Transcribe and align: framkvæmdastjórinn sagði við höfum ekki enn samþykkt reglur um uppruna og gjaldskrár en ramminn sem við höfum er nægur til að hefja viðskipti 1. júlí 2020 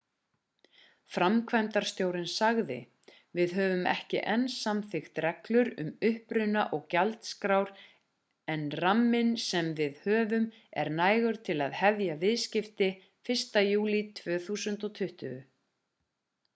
framkvæmdastjórinn 1.15 2.29
sagði 2.35 2.77
við 3.39 3.51
höfum 3.57 3.83
ekki 3.91 4.21
enn 4.35 4.47
samþykkt 4.53 5.21
reglur 5.25 5.69
um 5.83 5.91
uppruna 6.09 6.63
og 6.79 6.87
gjaldskrár 6.95 7.71
en 8.55 8.65
ramminn 8.81 9.31
sem 9.45 9.71
við 9.83 10.01
höfum 10.09 10.49
er 10.85 10.93
nægur 11.03 11.41
til 11.51 11.59
að 11.69 11.79
hefja 11.83 12.19
viðskipti 12.25 12.91
1. 13.37 13.63
júlí 13.69 14.03
2020 14.25 15.33